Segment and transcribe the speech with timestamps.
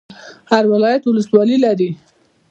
[0.51, 1.89] هر ولایت ولسوالۍ لري